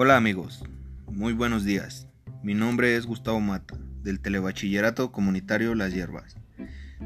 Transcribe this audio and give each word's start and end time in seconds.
Hola 0.00 0.16
amigos, 0.16 0.62
muy 1.08 1.32
buenos 1.32 1.64
días. 1.64 2.06
Mi 2.44 2.54
nombre 2.54 2.94
es 2.94 3.04
Gustavo 3.04 3.40
Mata, 3.40 3.76
del 4.04 4.20
Telebachillerato 4.20 5.10
Comunitario 5.10 5.74
Las 5.74 5.92
Hierbas. 5.92 6.36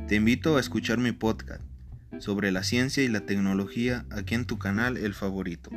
Te 0.09 0.17
invito 0.17 0.59
a 0.59 0.61
escuchar 0.61 0.99
mi 0.99 1.13
podcast 1.13 1.63
sobre 2.19 2.53
la 2.53 2.63
ciencia 2.63 3.03
y 3.03 3.09
la 3.09 3.25
tecnología 3.25 4.05
aquí 4.11 4.35
en 4.35 4.45
tu 4.45 4.59
canal 4.59 4.99
El 4.99 5.15
Favorito. 5.15 5.71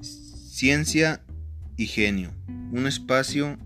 Ciencia 0.00 1.22
y 1.76 1.86
Genio, 1.86 2.30
un 2.70 2.86
espacio 2.86 3.58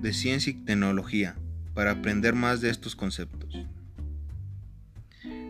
de 0.00 0.14
ciencia 0.14 0.52
y 0.52 0.64
tecnología 0.64 1.36
para 1.74 1.90
aprender 1.90 2.34
más 2.34 2.62
de 2.62 2.70
estos 2.70 2.96
conceptos. 2.96 3.66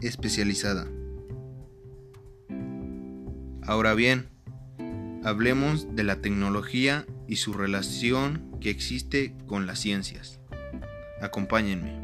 especializada. 0.00 0.86
Ahora 3.62 3.94
bien, 3.94 4.28
hablemos 5.22 5.94
de 5.94 6.04
la 6.04 6.20
tecnología 6.20 7.06
y 7.26 7.36
su 7.36 7.52
relación 7.52 8.58
que 8.60 8.70
existe 8.70 9.34
con 9.46 9.66
las 9.66 9.78
ciencias. 9.78 10.40
Acompáñenme. 11.22 12.00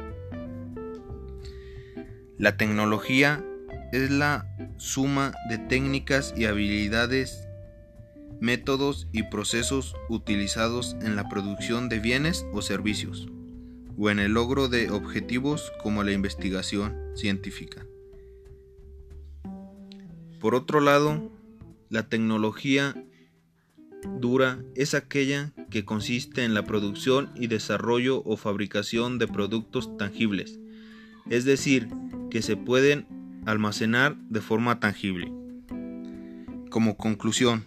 La 2.37 2.57
tecnología 2.57 3.45
es 3.91 4.09
la 4.09 4.47
suma 4.77 5.33
de 5.49 5.59
técnicas 5.59 6.33
y 6.35 6.45
habilidades, 6.45 7.47
métodos 8.39 9.07
y 9.11 9.23
procesos 9.23 9.95
utilizados 10.09 10.95
en 11.01 11.15
la 11.15 11.29
producción 11.29 11.89
de 11.89 11.99
bienes 11.99 12.45
o 12.53 12.63
servicios 12.63 13.27
o 14.03 14.09
en 14.09 14.17
el 14.17 14.33
logro 14.33 14.67
de 14.67 14.89
objetivos 14.89 15.71
como 15.83 16.03
la 16.03 16.11
investigación 16.11 16.97
científica. 17.13 17.85
Por 20.39 20.55
otro 20.55 20.79
lado, 20.79 21.31
la 21.89 22.09
tecnología 22.09 22.95
dura 24.19 24.63
es 24.73 24.95
aquella 24.95 25.53
que 25.69 25.85
consiste 25.85 26.43
en 26.43 26.55
la 26.55 26.65
producción 26.65 27.31
y 27.35 27.45
desarrollo 27.45 28.23
o 28.25 28.37
fabricación 28.37 29.19
de 29.19 29.27
productos 29.27 29.95
tangibles, 29.97 30.59
es 31.29 31.45
decir, 31.45 31.87
que 32.31 32.41
se 32.41 32.57
pueden 32.57 33.05
almacenar 33.45 34.17
de 34.29 34.41
forma 34.41 34.79
tangible. 34.79 35.31
Como 36.71 36.97
conclusión, 36.97 37.65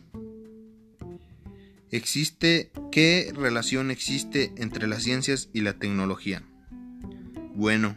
¿Existe 1.94 2.72
qué 2.90 3.32
relación 3.36 3.92
existe 3.92 4.52
entre 4.56 4.88
las 4.88 5.04
ciencias 5.04 5.48
y 5.52 5.60
la 5.60 5.74
tecnología? 5.74 6.42
Bueno, 7.54 7.96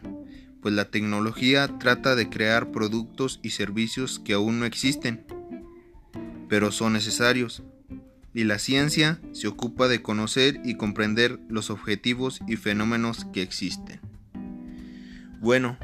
pues 0.62 0.72
la 0.72 0.84
tecnología 0.84 1.66
trata 1.80 2.14
de 2.14 2.30
crear 2.30 2.70
productos 2.70 3.40
y 3.42 3.50
servicios 3.50 4.20
que 4.20 4.34
aún 4.34 4.60
no 4.60 4.66
existen, 4.66 5.26
pero 6.48 6.70
son 6.70 6.92
necesarios, 6.92 7.64
y 8.32 8.44
la 8.44 8.60
ciencia 8.60 9.20
se 9.32 9.48
ocupa 9.48 9.88
de 9.88 10.00
conocer 10.00 10.60
y 10.64 10.76
comprender 10.76 11.40
los 11.48 11.68
objetivos 11.68 12.40
y 12.46 12.54
fenómenos 12.54 13.24
que 13.32 13.42
existen. 13.42 14.00
Bueno, 15.40 15.76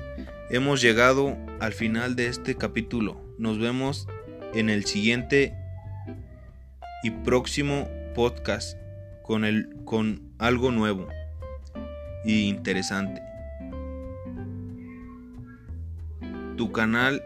hemos 0.50 0.80
llegado 0.80 1.36
al 1.58 1.72
final 1.72 2.14
de 2.14 2.28
este 2.28 2.54
capítulo. 2.54 3.20
Nos 3.40 3.58
vemos 3.58 4.06
en 4.54 4.70
el 4.70 4.84
siguiente 4.84 5.52
y 7.02 7.10
próximo 7.10 7.88
podcast 8.14 8.78
con, 9.22 9.44
el, 9.44 9.68
con 9.84 10.22
algo 10.38 10.70
nuevo 10.70 11.08
y 12.24 12.48
interesante. 12.48 13.22
Tu 16.56 16.72
canal, 16.72 17.22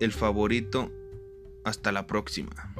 el 0.00 0.12
favorito. 0.12 0.90
Hasta 1.64 1.92
la 1.92 2.06
próxima. 2.06 2.74